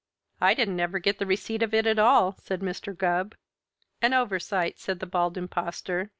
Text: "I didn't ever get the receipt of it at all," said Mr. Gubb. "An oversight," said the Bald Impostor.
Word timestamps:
"I 0.41 0.55
didn't 0.55 0.79
ever 0.79 0.97
get 0.97 1.19
the 1.19 1.27
receipt 1.27 1.61
of 1.61 1.75
it 1.75 1.85
at 1.85 1.99
all," 1.99 2.31
said 2.39 2.61
Mr. 2.61 2.97
Gubb. 2.97 3.35
"An 4.01 4.15
oversight," 4.15 4.79
said 4.79 4.99
the 4.99 5.05
Bald 5.05 5.37
Impostor. 5.37 6.09